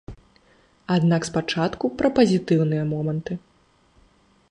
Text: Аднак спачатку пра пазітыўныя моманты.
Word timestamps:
Аднак 0.95 1.21
спачатку 1.29 1.85
пра 1.99 2.07
пазітыўныя 2.21 2.83
моманты. 2.95 3.33